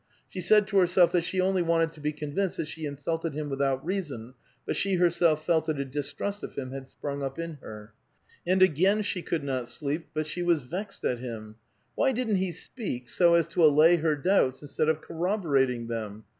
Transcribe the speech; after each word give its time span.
She 0.27 0.41
said 0.41 0.65
to 0.65 0.79
herself 0.79 1.11
that 1.11 1.25
6he 1.25 1.39
only 1.39 1.61
wanted 1.61 1.91
to 1.91 1.99
be 1.99 2.11
convinced 2.11 2.57
that 2.57 2.65
she 2.67 2.87
insulted 2.87 3.35
him 3.35 3.51
without 3.51 3.85
reason; 3.85 4.33
but 4.65 4.75
she 4.75 4.95
herself 4.95 5.45
felt 5.45 5.67
that 5.67 5.77
a 5.79 5.85
distrust 5.85 6.41
of 6.43 6.55
him 6.55 6.71
had 6.71 6.87
sprung 6.87 7.21
up 7.21 7.37
in 7.37 7.59
her. 7.61 7.93
And 8.47 8.63
again 8.63 9.03
she 9.03 9.21
could 9.21 9.43
not 9.43 9.69
sleep, 9.69 10.07
but 10.15 10.25
she 10.25 10.41
was 10.41 10.63
vexed 10.63 11.05
at 11.05 11.19
him. 11.19 11.57
Why 11.93 12.13
didn't 12.13 12.37
he 12.37 12.51
speak 12.51 13.09
so 13.09 13.35
as 13.35 13.45
to 13.49 13.59
allaj' 13.59 13.99
her 14.01 14.15
doubts 14.15 14.63
instead 14.63 14.89
of 14.89 15.01
corroborating 15.01 15.85
them? 15.85 16.23